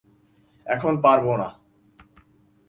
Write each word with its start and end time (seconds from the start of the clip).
এখন 0.65 0.93
পারবো 1.01 1.33
না। 1.37 1.49